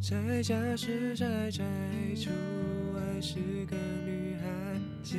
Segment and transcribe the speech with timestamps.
[0.00, 1.62] 在家是宅宅，
[2.14, 2.30] 出
[2.94, 3.34] 外是
[3.66, 4.46] 个女孩，
[5.02, 5.18] 闲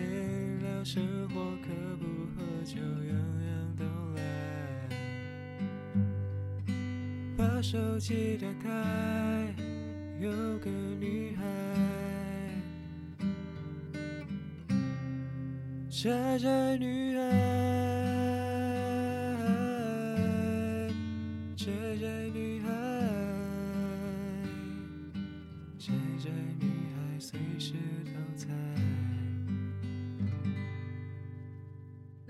[0.61, 1.67] 聊生活可
[1.97, 3.13] 不喝酒，样
[3.45, 3.83] 样都
[4.15, 4.21] 来。
[7.37, 9.53] 把手机打开，
[10.19, 11.43] 有个女孩，
[15.89, 17.98] 宅宅女孩。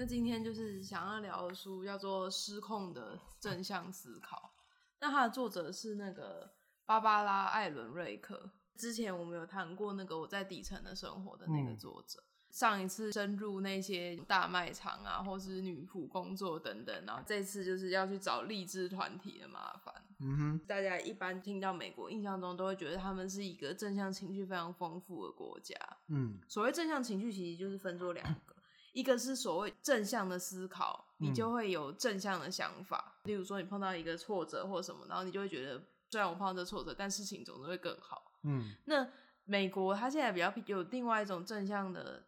[0.10, 4.52] 今天就是想要聊的书叫做《失控的正向思考》，
[5.00, 6.52] 那它的作者是那个
[6.84, 8.50] 芭芭拉·艾伦瑞克。
[8.76, 12.20] 之前我们有谈过那个我在底层的生活的那个作者。
[12.20, 19.94] 嗯、上一次深入那些大卖场啊，或是女仆工作等等，然后这次就是要去找励志团体的麻烦。
[20.22, 25.76] 嗯哼，大家一般听到美国，印象中都会觉得他们是一个正向情绪非常丰富的国家。
[26.08, 28.56] 嗯，所谓正向情绪，其实就是分作两个。
[28.94, 33.20] 一个是所谓正向的思考，你就会有正向的想法。
[33.24, 38.34] 嗯、例如说，你碰到一个挫折或什么，然后你就会觉得，虽然我碰到这挫折，但事情总是会更好。
[38.44, 39.08] 嗯，那
[39.46, 42.24] 美国它现在比较有另外一种正向的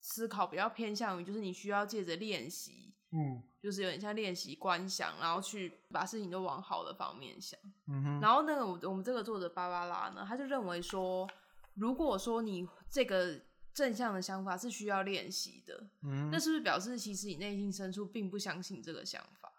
[0.00, 7.58] 思考，比较偏向于就是你需要借着练习，嗯，就是有点像练习观想，然后去把事情都往好的方面想。
[7.88, 11.28] 嗯哼，然后那个我我们这个作者芭芭拉呢，他就认为说，
[11.74, 13.40] 如果说你这个。
[13.74, 19.52] 正向的想法是需要练习的，嗯，那是不是表示其实你内心深处并不相信这个想法？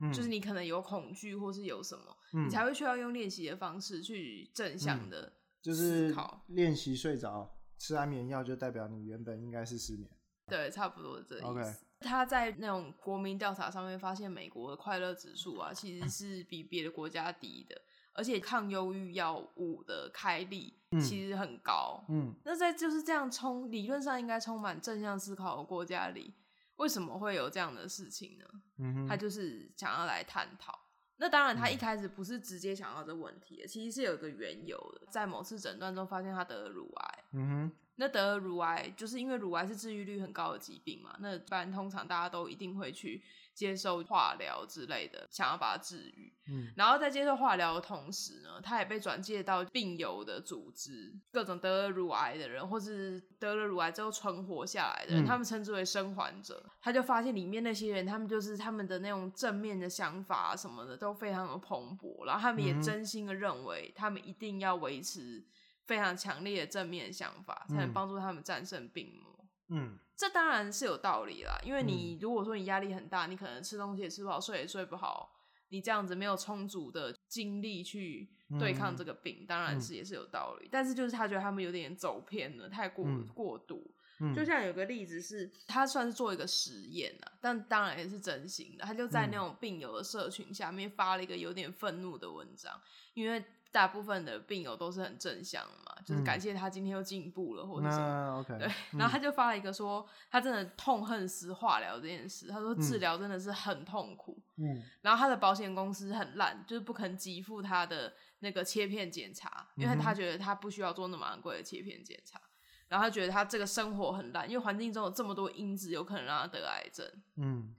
[0.00, 6.14] 嗯，就是你可能有恐惧或是有什么，嗯，你才会需要用练习的方式去正向的，嗯，就是
[6.46, 10.10] 练习睡着，吃安眠药就代表你原本应该是失眠，
[10.46, 11.46] 对，差不多这意思。
[11.46, 11.76] Okay.
[12.00, 17.78] 他在那种国民调查上面发现，美国的快乐指数啊，其实是比别的国家低的。
[18.12, 26.34] 而且抗忧郁药物的开立其实很高，嗯，嗯，那在就是这样充理论上应该充满正向思考的国家里，
[26.76, 28.44] 为什么会有这样的事情呢？
[28.78, 30.78] 嗯哼，他就是想要来探讨。
[31.16, 37.72] 那当然，他一开始不是直接想要这问题的，其实是有一个缘由的，在某次诊断中发现他得了乳癌，嗯哼。
[37.96, 41.14] 那得了乳癌，就是因为乳癌是治愈率很高的疾病嘛。
[41.20, 43.22] 那不然通常大家都一定会去
[43.60, 46.32] 接受化疗之类的，想要把它治愈。
[46.48, 56.64] 嗯，然后在接受化疗的同时呢，他也被转介到病友的组织，各种得了乳癌的人，或是得了乳癌之后存活下来的人，嗯、他们称之为生还者。
[56.80, 65.44] 他就发现里面那些人，他们就是他们的那种正面的想法什么的都非常的蓬勃，然后他们也真心的认为，他们一定要维持。
[65.86, 69.44] 非常强烈的正面想法，才能帮助他们战胜病魔。
[69.70, 71.58] 嗯，这当然是有道理啦。
[71.64, 75.32] 因为你如果说你压力很大，你可能吃东西也吃不好，睡也睡不好，
[75.70, 80.66] 你这样子没有充足的精力去对抗这个病，嗯、当然是也是有道理。
[80.66, 83.90] 嗯、但是就是他觉得他们有点走偏了，太过、嗯、过度。
[84.20, 88.84] 嗯、就像有个例子是，他算是做一个实验啊，但当然也是真心的。
[88.84, 92.78] 他就在那种病友的社群下面发了一个有点愤怒的文章，
[93.14, 93.42] 因为。
[93.72, 98.44] 大部分的病友都是很正向嘛，嗯、就是感谢他今天又进步了，或者什么。
[98.44, 102.48] Okay, 对，嗯、然后他就发了一个说，他真的痛恨死化疗这件事。
[102.48, 104.42] 他说治疗真的是很痛苦。
[104.56, 104.82] 嗯。
[105.02, 112.40] 然后他的保险公司很烂，就是不肯给付他的那个切片检查，因为他觉得他不需要做那么昂贵的切片检查。
[112.88, 117.06] 然后他觉得他这个生活很烂，因为环境中有这么多因子有可能让他得癌症。
[117.36, 117.74] 嗯。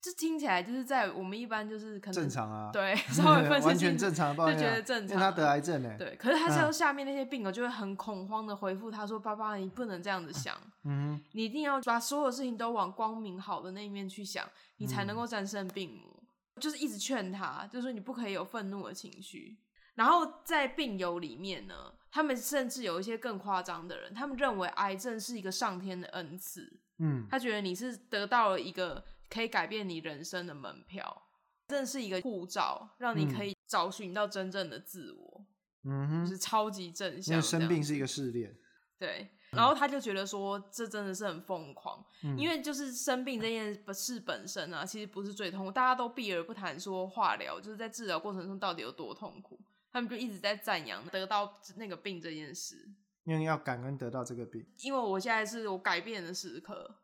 [0.00, 5.16] 这听起来就是在我们一般就是可能正常啊，对， 稍微分析完全正常，就觉得正常。
[5.16, 6.14] 因为他得癌症呢，对。
[6.14, 16.22] 可是他像下面那些病友就会很恐慌的回复他说：“爸爸，你不能这样子想，嗯，你一定要把所有事情都往光明好的那一面去想，你才能够战胜病魔。”
[16.60, 19.58] 就是一直劝他，就是说你不可以有愤怒的情绪。
[19.96, 21.74] 然后在病友里面呢，
[22.12, 29.04] 他们甚至有一些更夸张的人，他们认为癌症是一个上天的恩赐，嗯，他觉得你是得到了一个。
[29.30, 31.24] 可以改变你人生的门票，
[31.68, 35.46] 真的是一个护照，让你可以找寻到真正的自我。
[35.84, 37.34] 嗯哼，就是超级正向。
[37.34, 38.56] 因为生病是一个试炼。
[38.98, 49.56] 对，然后他就觉得说，这真的是很疯狂，嗯、因为就是生病这件事本身啊，其实不是最痛苦，大家都避而不谈说化疗，就是在治疗过程中到底有多痛苦，
[49.92, 52.90] 他们就一直在赞扬得到那个病这件事，
[53.22, 56.96] 因为要感恩得到这个病，因为我现在是我改变的时刻。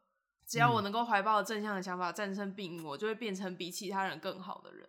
[0.46, 4.88] 只要我能够怀抱正向的想法战胜病，魔就会变成比其他人更好的人。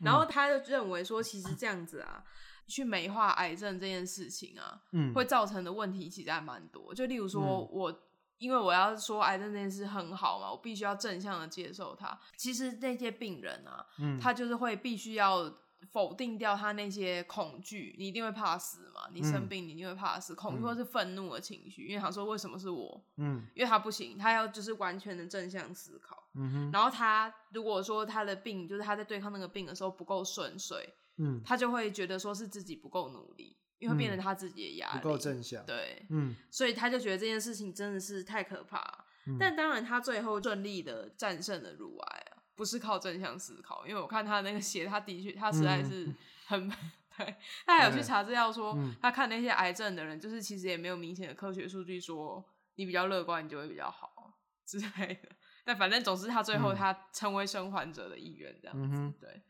[0.00, 2.24] 然后他就认为说，其实这样子啊，
[2.66, 6.94] 去美化癌症这件事情啊，嗯，会造成的问题其实还蛮多。
[6.94, 8.02] 就例如说我，
[8.38, 12.18] 因为我要说癌症这件事很好嘛，我必须要正向的接受它。
[12.38, 15.52] 其实那些病人啊，嗯，他就是会必须要
[15.90, 19.08] 否定掉他那些恐惧，你一定会怕死嘛？
[19.12, 20.34] 你生病，你一定会怕死。
[20.34, 23.02] 嗯、恐惧或是愤怒的情绪，因为他说为什么是我？
[23.16, 26.28] 嗯，因为他不行，他要就是完全的正向思考。
[26.34, 26.70] 嗯哼。
[26.72, 35.64] 然后他如果说他的病就是他在对抗那个病的时候不够顺遂，嗯，他就会觉得说是自己不够努力，因为会变成他自己的压力，不够正向。
[35.66, 39.06] 对，嗯，所以他就觉得这件事情真的是太可怕。
[39.26, 42.29] 嗯、但当然，他最后顺利的战胜了乳癌啊。
[42.60, 46.14] 不是靠正向思考，因为我看他那个写，他的确，他实在是
[46.46, 46.72] 很，嗯、
[47.16, 47.34] 对，
[47.64, 55.30] 他还有去查资料说，嗯、他看那些癌症的人，就是其实也没有明显的科学数据说你比较乐观，你就会比较好之类的。
[55.64, 59.42] 但反正总之，他最后他成为生还者的一员，这样子，嗯、对，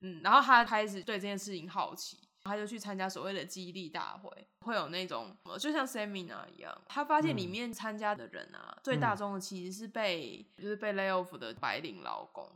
[0.00, 2.25] 嗯，然后他开始对这件事情好奇。
[2.46, 6.80] 他就去参加所谓的激励大会，会有那种就像 seminar 一样。
[6.86, 12.48] 他发现里面参加的人啊，嗯、最大宗的其实是被就是被 lay off 的白领劳工。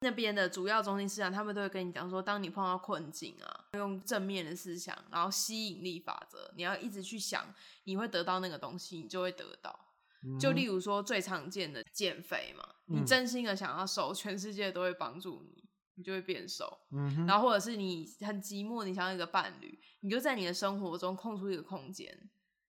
[0.00, 7.46] 那边的主要中心思想，他们都会跟你讲说，当你碰到困境啊，用正面的思想，然后吸引力法则，你要一直去想，
[7.84, 9.78] 你会得到那个东西，你就会得到。
[10.24, 15.61] 嗯、就例如说最常见的减肥嘛，你真心的想要瘦，全世界都会帮助你。
[16.02, 16.80] 你就会变瘦，
[17.28, 22.12] 然后或者是你很寂寞，你想要一个伴侣，你就在你的生活中空出一个空间，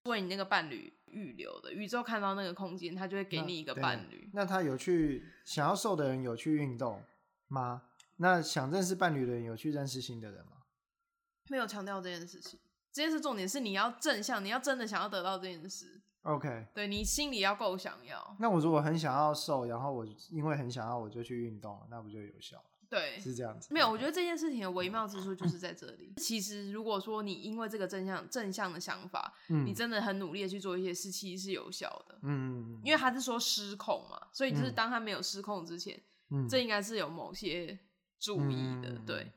[0.04, 1.74] 为你那个伴侣预留的。
[1.74, 4.30] 宇宙看到那个空间，他就会给你一个伴侣。
[4.34, 7.04] 那，那他有去想要瘦的人有去运动
[7.48, 7.82] 吗？
[8.18, 10.58] 那想认识伴侣的人有去认识新的人吗？
[11.50, 12.60] 没有强调这件事情，
[12.92, 16.00] 这件事重点是你要正向，你要真的想要得到这件事。
[16.22, 18.38] OK，对，你心里要够想要。
[18.40, 22.64] 那我如果很想要瘦，然后我因为很想要我就去运动，那不就有效？
[22.94, 23.74] 对，是这样子。
[23.74, 26.14] 没有，我觉得这件事情的微妙之处就是在这里。
[26.18, 32.20] 其实，如果说你因为这个正向正向的想法，嗯，你真的很努力的去做一些事，其实是有效的。
[32.22, 36.00] 嗯，因为他是说失控嘛，所以就是当他没有失控之前，
[36.30, 37.80] 嗯，这应该是有某些
[38.20, 39.32] 注意的，嗯，对。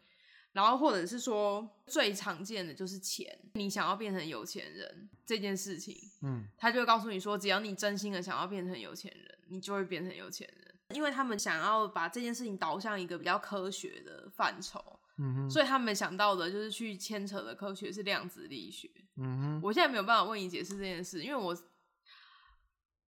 [0.52, 10.74] 然后或者是说最常见的就是钱，你想要变成有钱人这件事情，嗯，他就会告诉你说，只要你真心的想要变成有钱人，你就会变成有钱人。
[10.94, 14.80] 因为他们想要把这件事情导向一个比较科学的范畴，
[15.18, 19.60] 嗯哼，所以他们想到的就是去牵扯的科学是量子力学，嗯哼。
[19.64, 21.52] 我现在没有办法为你解释这件事，因为我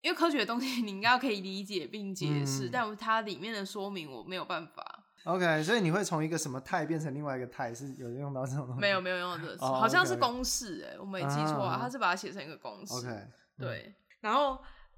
[0.01, 5.03] 因为科学的东西 你应该可以理解并解释，嗯、但它里面的说明我没有办法。
[5.25, 8.81] OK，所以你会从一个什么态变成另外一个态，是有用到这种东西？
[8.81, 12.93] 没有，没有用到这好像是公式哎、欸，我没记错啊，他是把它写成一个公式。
[12.95, 13.27] OK，
[13.59, 14.57] 对，然后。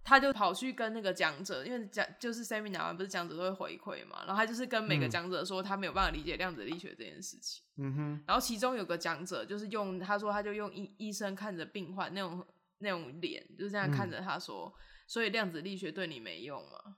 [0.09, 7.63] 他就跑去跟那个讲者，因为讲就是 seminar 完不是讲者都会回馈嘛，然后他就是跟每个讲者说他没有办法理解量子力学这件事情。
[7.77, 8.23] 嗯哼。
[8.25, 12.43] 然后其中有个讲者就是用他说他就用医医生看着病患那种
[12.79, 14.73] 那种脸，就是这样看着他说，嗯、
[15.05, 16.95] 所以量子力学对你没用嘛。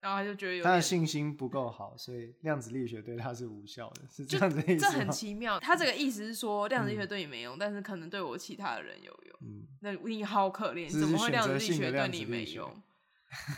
[0.00, 4.80] 然后他就觉得有他的信心不够好，所以量子力学对他是无效的，是这样子的意思。
[4.80, 9.38] 这很奇妙，他这个意思是说量子力学对你没用，嗯、但是可能对我其他的人有用。
[9.42, 12.82] 嗯，那你好可怜，怎么会量子力学对你没用？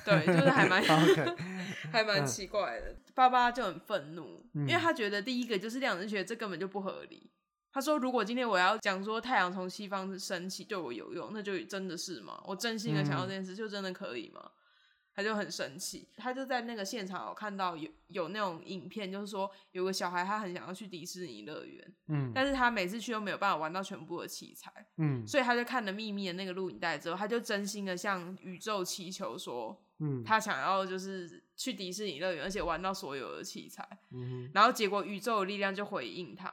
[0.04, 0.82] 对，就是还蛮.
[1.90, 2.96] 还蛮奇怪的。
[3.14, 7.30] 爸爸就很愤怒，嗯、因为他觉得第一个就是量子力学这根本就不合理。
[7.72, 12.42] 他说，如果今天我要讲说太阳从西方升起对我有用，那就真的是吗？
[12.46, 14.50] 我真心的想要这件事，就真的可以吗？
[15.14, 36.50] 他就很生气，他就在那个现场有看到有有那种影片，就是说有个小孩他很想要去迪士尼乐园，嗯，但是他每次去都没有办法玩到全部的器材，嗯，所以他就看了《秘密》的那个录影带之后，他就真心的向宇宙祈求说，嗯，他想要就是去迪士尼乐园，而且玩到所有的器材，嗯，然后结果宇宙的力量就回应他，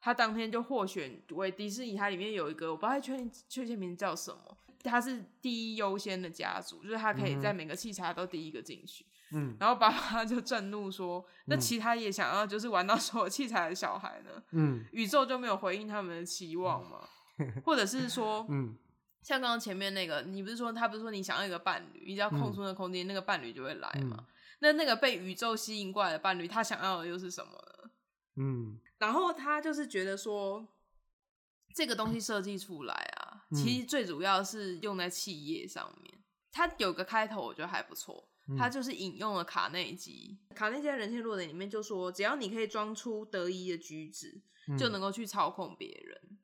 [0.00, 4.56] 他当天就获选为迪士尼，它里面有一个我不太确定确切名字叫什么。
[4.88, 9.04] 他是第一优先的家族，就是他可以在每个器材都第一个进去。
[9.30, 14.42] 嗯，然后爸爸就震怒说：“嗯、那其他也想要就是玩到所有器材的小孩呢？
[14.52, 17.06] 嗯，宇宙就没有回应他们的期望吗？
[17.38, 18.74] 嗯、或者是说，嗯，
[19.22, 24.16] 像刚刚前面那个，你不是说他不是说你想要一个伴侣，你只要空出那空间，嗯、那个伴侣就会来嘛？
[24.18, 24.26] 嗯、
[24.60, 27.90] 那那个被宇宙吸引过来的伴侣，他想要的又是什么呢？
[28.36, 30.66] 嗯，然后他就是觉得说，
[31.74, 33.27] 这个东西设计出来啊。
[33.54, 36.14] 其实最主要是用在企业上面，
[36.52, 38.28] 它有个开头我觉得还不错，
[38.58, 40.38] 它就是引用了卡内基。
[40.54, 44.42] 卡内基在人性弱点里面就说，只要你可以装出得意的举止，
[44.78, 46.38] 就能够去操控别人。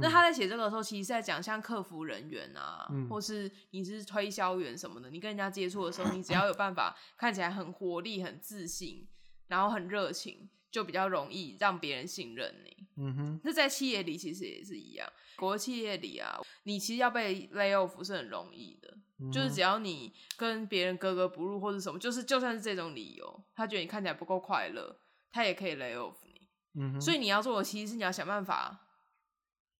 [0.00, 9.08] 那他在写这个的时候，其实在讲像客服人员啊，或是你是推销员什么的，你跟人家接触的时候，你只要有办法 看起来很活力、很自信，
[9.46, 10.50] 然后很热情。
[10.70, 12.86] 就比较容易让别人信任你。
[12.96, 15.12] 嗯哼，那在企业里其实也是一样。
[15.40, 25.00] 国企业里啊，你其实要被 lay off 是很容易的，嗯、就是只要你跟别人格格不入或者什么，就是就算是这种理由，他觉得你看起来不够快乐，
[25.32, 26.48] 他也可以 lay off 你。
[26.74, 28.86] 嗯，所以你要做的其实是你要想办法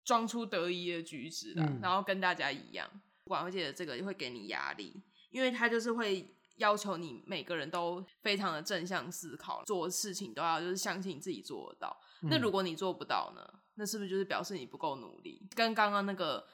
[0.05, 2.91] 装出得意的举止来，嗯、然后跟大家一样。
[3.25, 5.01] 管会计的这个会给你压力，
[5.31, 11.97] 因为他就是会要求你每个人都非常的正向思考，做事情都要就是相信你自己做得到。
[12.23, 13.43] 嗯、那如果你做不到呢？
[13.77, 15.49] 那是不是就是表示你不够努力？
[15.55, 16.45] 跟刚刚那个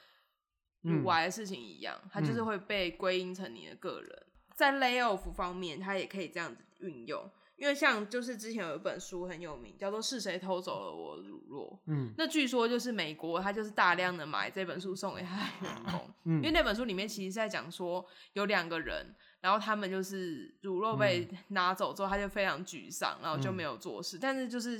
[0.81, 4.25] 乳癌的事情一样，它就是会被归因成你的个人。
[4.55, 7.29] 在 lay off 方面，它也可以这样子运用。
[7.57, 11.75] 因为像就是之前有一本书很有名，叫做《是谁偷走了我乳酪》。
[11.87, 16.09] 嗯，那据说就是美国，他就是大量的买这本书送给他的员工。
[16.23, 24.17] 嗯，因为那本书里面其实是在讲说有两个人，然后他们就是乳酪被拿走之后，他就非常沮丧，然后就没有做事。
[24.17, 24.79] 但是就是。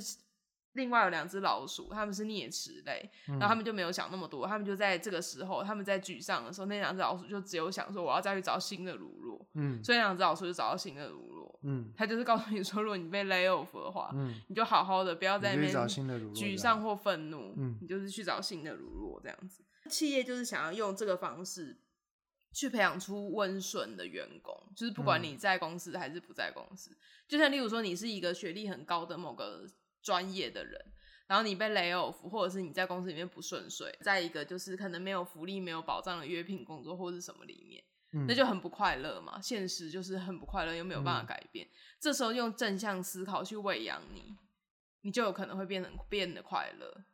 [0.78, 15.74] 另外有两只老鼠，他们是啮齿类，然后他们就没有想那么多，他们就在这个时候，他们在沮丧的时候，那两只老鼠就只有想说，我要再去找新的乳酪，嗯，所以两只老鼠就找到新的乳酪，嗯，他就是告诉你说，如果你被 lay off 的话，嗯，你就好好的不要在那边
[16.32, 19.64] 沮丧或愤怒，嗯，你就是去找新的乳酪这样子。
[19.90, 21.76] 企业就是想要用这个方式
[22.52, 29.66] 去培养出温顺的员工，就是不管你在公司还是不在公司，就像例如说，你是一个学历很高的某个。
[30.08, 30.82] 专业的人，
[31.26, 39.38] 然后你被 lay off，或者是你在公司里面不顺遂，在一个就是可能没有福利、没有保障的约聘工作或者什么里面，嗯、那就很不快乐嘛。
[39.38, 41.66] 现实就是很不快乐，又没有办法改变。
[41.66, 44.34] 嗯、这时候用正向思考去喂养你，
[45.02, 47.04] 你就有可能会变成变得快乐，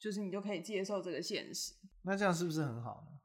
[0.00, 1.74] 就是你就可以接受这个现实。
[2.02, 3.20] 那这样是不是很好呢？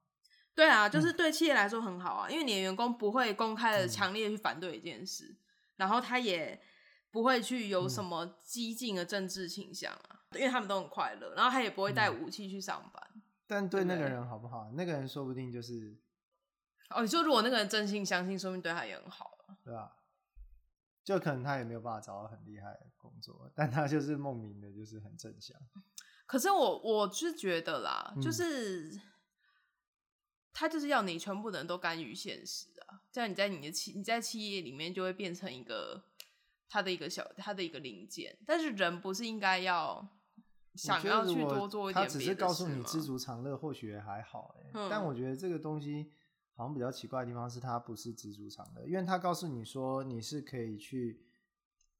[0.53, 5.38] 对啊，就是对企业来说很好啊，嗯、因为你的员工不会公开的强烈去反对一件事，嗯、
[5.77, 6.62] 然后他也。
[7.17, 13.03] 不会去有什么激进的政治倾向啊，嗯、因为他们都很快乐，然后他也不会带武器去上班。
[13.15, 14.69] 嗯、但对那个人好不好？
[14.75, 15.97] 那个人说不定就是……
[16.91, 19.95] 哦，你说如果那个人真心相信，说不定对他也很好，对吧？
[21.03, 25.57] 就可能他也没有办法找到很厉害的工作，但他就是莫名的，就是很正向。
[26.27, 29.01] 可是我我是觉得啦，嗯、就是
[30.53, 36.03] 他就是要你全部的人都甘于现实啊，这样你在你的企你在企业里面就会变成一个。
[36.69, 40.05] 他的一个小，他的一个零件，但是人不是应该要
[40.75, 42.05] 想要去多做一点？
[42.05, 44.71] 他只是告诉你知足常乐，或许也还好哎。
[44.74, 46.12] 嗯、但我觉得这个东西
[46.53, 51.25] 好像比较奇怪的地方是，它不是知足常乐，因为他告诉你说你是可以去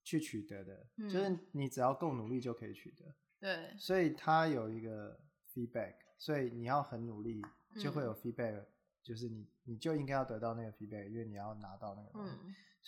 [0.04, 3.06] 去取得的，嗯、就是你只要够努力就可以取得。
[3.40, 5.20] 对，所以他有一个
[5.54, 7.42] feedback，所以你要很努力
[7.80, 8.68] 就会有 feedback，、嗯、
[9.02, 12.34] 就是你你就应该要得到那个 feedback，因为你要拿到那个东西。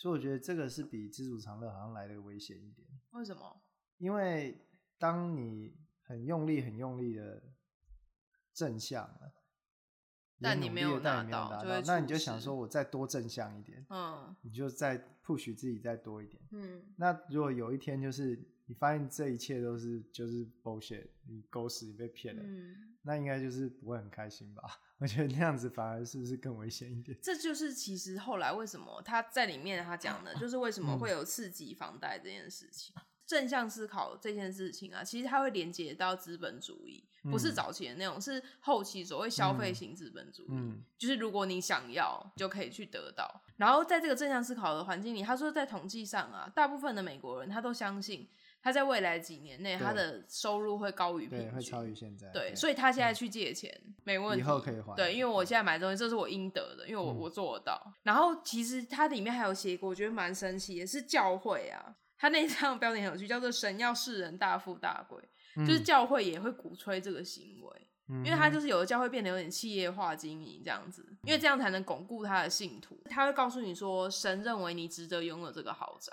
[0.00, 2.88] 嗯所以我觉得这个是比知足常乐好像来的危险一点。
[3.10, 3.60] 为什么？
[3.98, 4.66] 因为
[4.98, 7.42] 当你很用力、很用力的
[8.54, 9.34] 正向了，
[10.40, 16.82] 但你没有达到，那你就想说，我再多正向一点，嗯，你就再 push 自己再多一点，嗯。
[16.96, 24.62] 那如果有一天就是你发现这一切都是就是 bullshit，你狗屎，你被骗了，嗯，那应该就是不会很开心吧？
[25.00, 27.16] 我觉得那样子反而是不是更危险一点？
[27.22, 32.92] 这就是其实后来为什么他在里面他讲的，就是为什么会有刺激房贷这件事情。
[32.96, 40.50] 嗯、正向思考这件事情啊，其实它会连接到资本主义，不是早期的那种，是后期所谓消费型资本主义。
[40.50, 43.42] 嗯、就是如果你想要，就可以去得到。
[43.56, 48.28] 然后在这个正向思考的环境里，他说在统计上啊，大部分的美国人他都相信。
[48.62, 52.28] 他在未来几年内，他的收入会高于平均，会超于现在。
[52.28, 53.74] 对，所以他现在去借钱
[54.04, 54.94] 没问题，以后可以还。
[54.94, 57.80] 对，因为我现在买东西，这是我应得的，因为我我做得到。
[58.02, 61.96] 然后其实它里面还有写过，我觉得蛮神奇，也是教会啊。
[62.18, 65.18] 他那一张标题很有趣，叫做“神要世人大富大贵”，
[65.66, 73.02] 就是教会也会鼓吹这个行为，因为他就是有的教会变得有点企业化经营这样子，因为这样才能巩固他的信徒。
[73.08, 76.12] 他会告诉你说，神认为你值得拥有这个豪宅。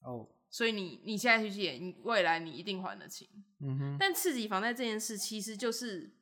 [0.00, 0.26] 哦。
[0.52, 3.26] 所以你你现在去借，你未来你一定还得清。
[3.60, 3.96] 嗯哼。
[3.98, 6.14] 但刺激房贷这件事，其实就是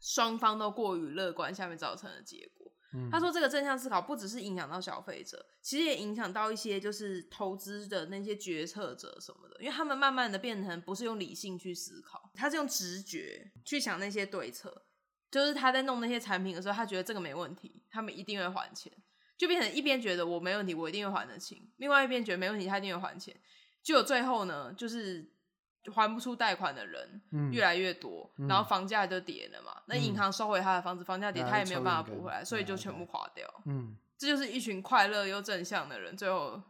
[0.00, 2.72] 双方都过于乐观下面造成的结果。
[2.94, 3.10] 嗯。
[3.12, 14.86] 他说这个正向思考不只是影响到消费者，其实也影响到一些就是投资的那些决策者什么的，因为他们慢慢的变成不是用理性去思考，他是用直觉去想那些对策。
[15.30, 18.92] 就是他在弄那些产品的时候，他觉得这个没问题，他们一定会还钱。
[19.40, 23.34] 就变成一边觉得我没问题，我一定会还得清；另外一边觉得没问题，他一定会还钱。
[23.82, 25.32] 就有最后呢，就是
[25.94, 29.72] 还不出贷款的人越来越多，嗯、然后房价就跌了嘛。
[29.78, 33.48] 嗯、那银行收回他的房子，房价跌，他也没有办法补回来，所以就全部垮掉。
[33.64, 36.62] 嗯，这就是一群快乐又正向的人，最后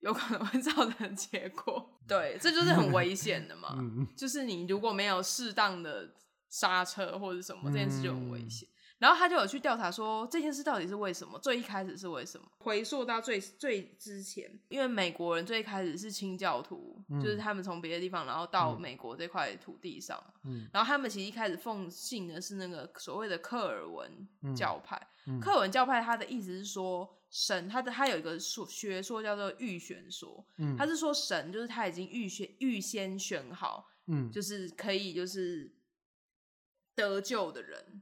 [0.00, 1.98] 有可能会造成的结果。
[2.06, 3.74] 对，这就是很危险的嘛。
[4.14, 6.10] 就是你如果没有适当的
[6.50, 8.68] 刹车或者什么，这件事就很危险。
[9.02, 12.46] 然后他就有去调查说这件事到底是为什么，最一开始是为什么？
[12.58, 24.96] 回溯到最最之前，因为美国人最一开始是清教徒，嗯、就是他们从别的地方然后到美国这块土地上，嗯，然后他们其实一开始奉信的是那个所谓的克尔文教派。
[25.26, 35.74] 嗯嗯、克尔文教派他的意思是说神，他的他有一个说学说叫做预选说，嗯，他是说神就是他已经预选预先选好，嗯，就是可以就是
[36.94, 38.00] 得救的人。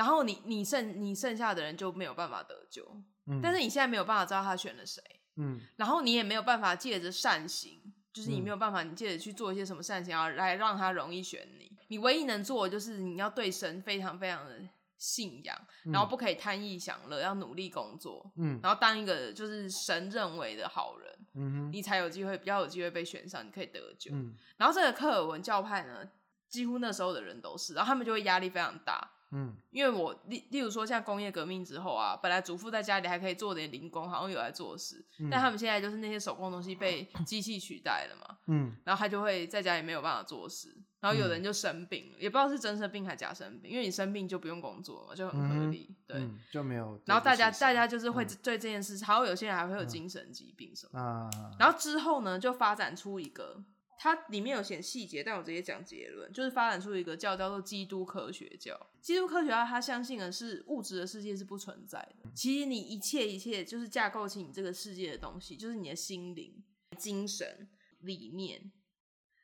[0.00, 2.82] 然后你你剩你剩下的人就没有办法得救，
[3.26, 5.02] 嗯，但是你现在没有办法知道他选了谁，
[5.36, 7.78] 嗯，然后你也没有办法借着善行，
[8.10, 11.70] 就是你没有办法，你借着去做一些什么善行，然后来让他容易选你。
[11.88, 14.58] 你唯一能做的就是你要对神非常非常的
[14.96, 15.54] 信仰，
[15.92, 24.10] 然后不可以贪逸享乐，要努力工作，嗯，然后当一个就是神认为的好人，嗯哼，你才有机会比较有机会被选上，你可以得救。
[24.14, 26.08] 嗯，然后这个克尔文教派呢，
[26.48, 29.10] 几乎那时候的人都是，然后他们就会压力非常大。
[29.32, 47.00] 嗯，因为我例例如说像工业革命之后啊，本来主妇在家里还可以做点零工，好像有在做事，嗯、但他们现在就是那些手工东西被机器取代了嘛，嗯，然后他就会在家里没有办法做事，然后有人就生病了，嗯、也不知道是真生病还是假生病，因为你生病就不用工作嘛，就很合理，嗯、对、嗯，就没有。
[47.06, 53.62] 然后大家大家就是会对这件事，还有有些人还会有精神疾病什么，啊、嗯，然后之后呢，就发展出一个。
[54.02, 58.74] 它里面有写细节，但我直接讲结论，就是发展出一个教叫做基督科学教。
[59.02, 66.64] 基督科学教他相信的是物质的世界是不存在的，其实你一切一切就是架构起你这个世界的东西，就是你的心灵、
[66.96, 68.72] 精神、理念。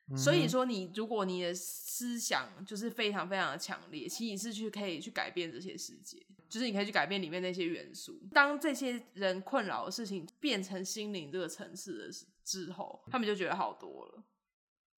[0.08, 8.18] 嗯、所以说，你如果你的思想就是非常非常的强烈，其实你是去可以去改变这些世界，就是你可以去改变里面那些元素。
[8.32, 14.24] 当这些人困扰的事情变成心灵这个层次的之后，他们就觉得好多了。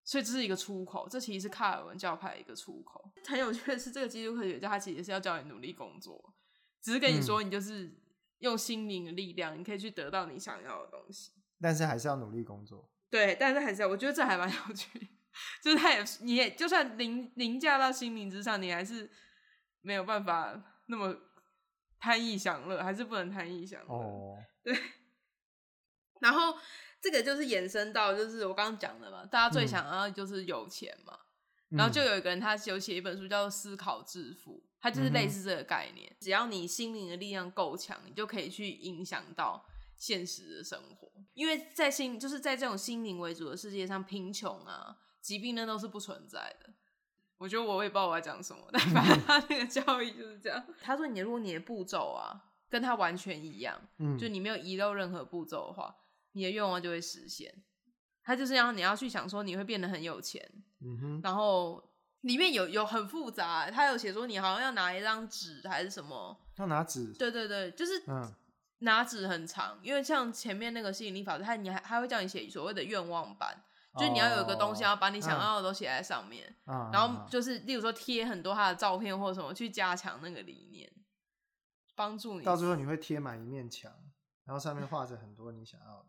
[0.09, 3.13] 所以这是一个出口，这其实是卡尔文教派的一个出口。
[3.29, 6.35] 很有趣的是，这个基督科学教他其实是要教你努力工作，
[6.81, 7.95] 只是跟你说，你就是
[8.39, 11.33] 用心灵的力量，你可以去得到你想要的东西。
[11.61, 12.91] 但是还是要努力工作。
[13.11, 14.99] 对，但是还是要，我觉得这还蛮有趣。
[15.63, 19.11] 就是他也，你也就算凌凌驾到心灵之上，你还是
[19.83, 21.15] 没有办法那么
[22.01, 23.95] 贪逸享乐，还是不能贪逸享乐。
[23.95, 24.39] 哦。
[24.65, 24.75] 对。
[26.23, 26.57] 然后。
[27.01, 31.19] 这个就是延伸到，就是我刚刚讲的嘛，大家最想要就是有钱嘛，
[31.71, 39.65] 嗯、然后就有一个人他有写一本书叫做《思考致富》，他就是类似这个概念，嗯、只要你心灵的力量够强，你就可以去影响到
[39.97, 46.71] 现实的生活，因为在心就是在这种心灵为主的世界上，贫穷啊、疾病那都是不存在的。
[47.37, 50.65] 我觉得我也不知道我要讲什么，但反正他那个教育就是这样。
[50.83, 55.95] 他说你如果你的步骤啊跟他完全一样，嗯，就你没有遗漏任何步骤的话。
[56.39, 57.53] 你的愿望就会实现，
[58.23, 60.43] 他就是要你要去想说你会变得很有钱，
[60.81, 61.83] 嗯哼，然后
[62.21, 68.33] 里面有有很复杂，他有写说你好像要拿一张纸还是什么，要拿纸，对对对，就是嗯。
[68.83, 73.61] 拿纸很长，因为像前面那个吸引力法则，他你还还会叫你写所谓的愿望板，
[73.99, 80.89] 就是你要有一个东西，要把你想要的都写在上面，然后就是例如说贴很多他的照片或者什么去加强那个理念，
[81.97, 83.93] 帮助你，到最后你会贴满一面墙。
[84.45, 86.08] 然后上面画着很多你想要的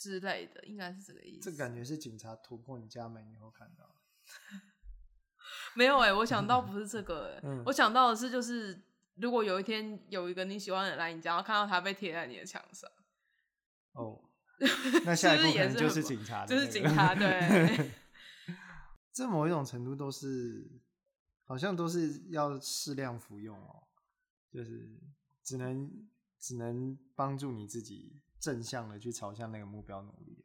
[0.00, 1.50] 之类的，应该是这个意思。
[1.50, 4.00] 这感觉是警察突破你家门以后看到。
[5.76, 8.82] 没有哎、欸，我想到不是这个哎、欸，嗯、我想到的是就是
[9.16, 12.90] 如果有一天有一个你喜欢的人来你家，然后看到他被贴在你的墙上。
[13.92, 14.24] 哦，
[15.04, 17.90] 那下一步可能就是警察、那个，就是警察对。
[19.12, 20.80] 这某一种程度都是，
[21.44, 23.86] 好像都是要适量服用哦，
[24.50, 24.98] 就是
[25.42, 26.08] 只能。
[26.42, 30.44] 只能帮助你自己正向的去朝向那个目标努力，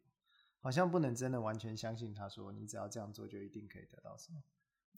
[0.60, 4.44] 好像不能真的完全相信他说你只要这样做就一定可以得到什么，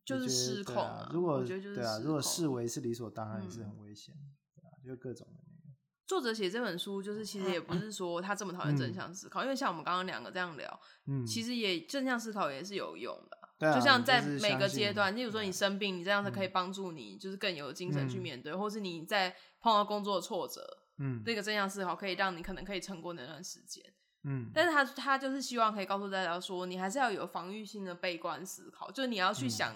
[0.03, 1.09] 就是失控啊！
[1.13, 4.15] 如果对啊，如果视为是理所当然也是很危险，
[4.55, 5.75] 对啊，就各种的那个。
[6.07, 13.13] 作者写这本书就是其实也不是说他这么讨厌正向思考，因为像我们刚刚两个这样聊，嗯，其实也正向思考也是有用
[13.59, 20.76] 的，就像在每个阶段，例如说你生病，你这样子可以帮助你就是更有精神去面对，或是你在碰到工作的挫折。
[20.97, 23.83] 嗯，那个正向思考可以让你可能可以撑过那段时间。
[24.23, 29.73] 嗯，但是他他就是希望可以告诉大家说，你还是要有防御性的悲观思考，就是你要去想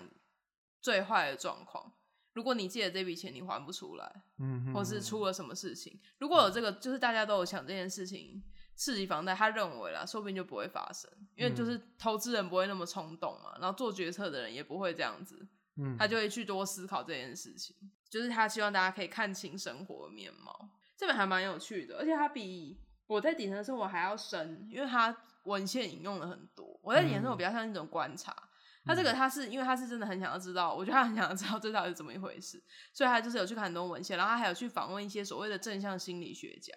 [0.81, 1.85] 最坏的状况。
[1.87, 1.93] 嗯、
[2.33, 8.43] 如果你借了这笔钱你还不出来，嗯哼，或是出了什么事情，如果有这个，就是大家都有想这件事情，
[8.75, 17.75] 刺激房贷，他认为啦，说不定就不会发生，因为就是投资人不会那么冲动嘛，然后做决策的人也不会这样子，嗯，他就会去多思考这件事情，
[18.09, 20.71] 就是他希望大家可以看清生活的面貌。
[21.01, 26.79] 这本还蛮有趣的，而且它比我在底层的生活还要深，因为它文献引用了很多。
[26.83, 36.71] 我在底层生活比较像一种观察，嗯、他这个他是因为他是真的很想要知道，我觉得他很想要知道这到底是怎么一回事，所以他就是有去看很多文献，然后他还有去访问一些所谓的正向心理学家，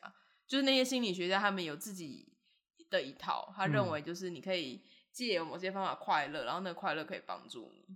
[0.47, 2.33] 就是那些心理学家他们有自己
[2.89, 4.83] 的一套，他认为就是你可以
[5.13, 7.95] 借某些方法快乐，然后那个快乐可以帮助你，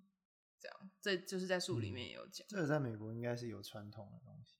[0.61, 2.47] 这样，这就是在书里面也有讲。
[2.51, 4.59] 这个在美国应该是有传统的东西，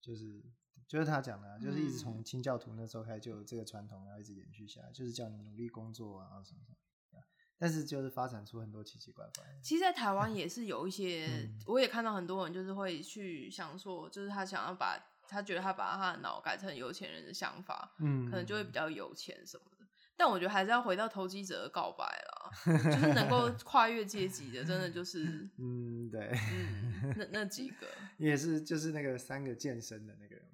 [0.00, 0.42] 就是
[0.86, 6.76] 就是他讲的、啊，就是一直从清教徒那时候开始就有这个传统，然后一直延续下来，就是叫你努力工作啊，什么什么。
[7.56, 9.44] 但是就是发展出很多奇奇怪怪。
[9.62, 19.86] 其实，在台湾也是有一些， 嗯、我也看到很多人就是会去想说，就是他想要把他觉得他把他的脑改成有钱人的想法，嗯，可能就会比较有钱什么的。
[20.16, 27.86] 但我觉得还是要回到投机者的告白啦，就是能够 跨越阶级的，真的就 是，嗯，对，嗯，那那几个
[28.18, 30.44] 也是，就是那个三个健身的那个人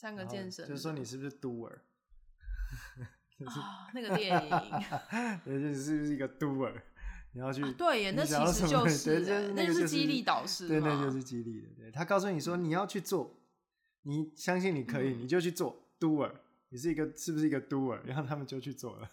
[0.00, 1.68] 三个健身，就是说你是不是 doer？
[3.44, 4.50] 啊，那个电影，
[5.44, 6.72] 你是不是一个 doer？
[7.32, 11.68] 你要去、啊、对耶，那其实就是，就是那是激励导师，对，那就是激励的。
[11.76, 13.38] 对，他告诉你说你要去做，
[14.04, 16.32] 你相信你可以，嗯、你就去做 doer。
[16.70, 18.00] 你是一个是不是一个 doer？
[18.06, 19.10] 然后他们就去做了。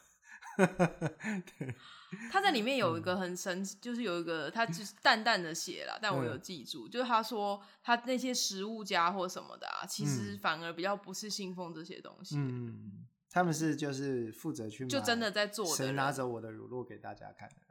[1.59, 1.75] 对，
[2.31, 12.35] 他在里面有一个很神奇，就是有一个他就是淡淡的写了，但我有记住，嗯、就是他说他那些食物家或什么的啊，其实反而比较不是信奉这些东西。
[12.37, 13.05] 嗯。
[13.29, 17.67] 他们是就是负责去就真的在做的，谁拿走我的乳酪给大家看的人。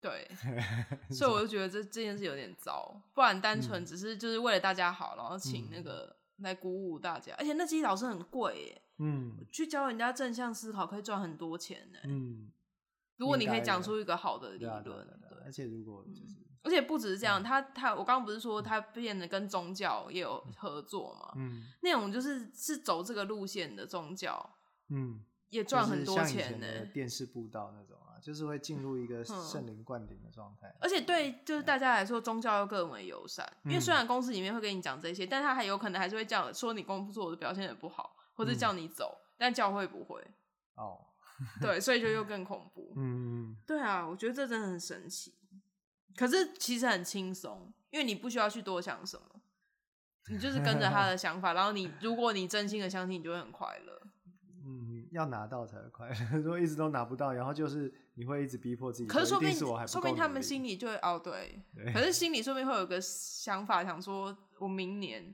[0.00, 0.30] 对，
[1.12, 12.50] 所以我就觉得这这件事有点糟，不然单纯只是就是为了大家好，然后请那个来鼓舞大家，而且那激励老师很贵耶，嗯，去教人家正向思考可以赚很多钱呢，嗯，
[13.16, 14.94] 如果你可以讲出一个好的理论，对，
[15.44, 16.04] 而且如果。
[16.04, 27.97] 就是，而且不只是这样，他他我刚刚不是说他变得跟宗教也有合作嘛，嗯，那种就是是走这个路线的宗教，嗯，也赚很多钱呢，电视布道那种。
[28.20, 33.46] 就是会进入一个圣灵灌顶的状态，而且对就是大家来说，宗教又更为友善。
[33.64, 40.22] 因为虽然公司里面会跟你讲这些，但他还有可能还是会叫说你工作的表现也不好，或者叫你走，但教会不会。
[40.74, 40.98] 哦，
[41.60, 42.92] 对，所以就又更恐怖。
[42.96, 45.34] 嗯，对啊，我觉得这真的很神奇。
[46.16, 49.40] 可是其实很轻松，因为你不需要去多想什么，
[50.30, 54.02] 你就是跟着他的想法，然后你如果你真心的相信，你就会很快乐。
[55.08, 57.92] 嗯，要拿到才会快乐， 如果一直都拿不到，然后就是。
[58.18, 65.32] 你会一直逼迫自己，可是说不定，说不定他们心里就会哦，对，对，可是心里说不定会有个想法，想说我明年，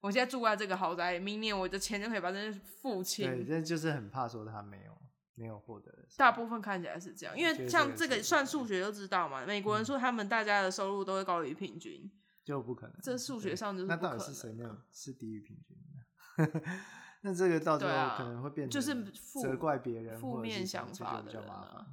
[0.00, 3.30] 我现在住在这个豪宅，明年我的钱就可以把这些付清。
[3.30, 4.96] 对，这就是很怕说他没有
[5.34, 6.08] 没有获得的。
[6.16, 12.10] 大部分看起来是这样，因为像这个算数学就知道嘛，美国人说他们大家的收入都会高于平均，
[12.42, 12.96] 就不可能。
[13.02, 13.88] 这数学上就是。
[13.88, 15.76] 那到底是谁没有是低于平均
[16.46, 16.62] 的？
[17.22, 18.94] 那这个到最后可能会变成就是
[19.42, 21.86] 责怪别人，负面想法的人啊。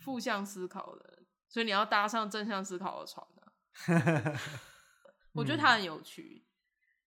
[0.00, 3.42] 负向思考的，所以你要搭上正向思考的船啊。
[5.32, 6.44] 我觉得他很有趣，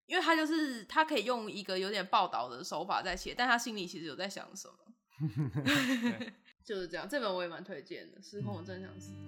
[0.06, 4.76] 因为他就是他可以用一个有点报道的手法在写，但他心里其实有在想什么。
[6.64, 9.20] 就是这样，这本我也蛮推荐的，《失控的正向思考》。